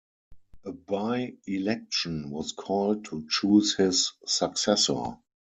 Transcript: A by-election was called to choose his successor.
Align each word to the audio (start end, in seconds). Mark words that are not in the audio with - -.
A 0.65 0.71
by-election 0.71 2.31
was 2.31 2.53
called 2.53 3.05
to 3.05 3.27
choose 3.29 3.75
his 3.75 4.13
successor. 4.25 5.17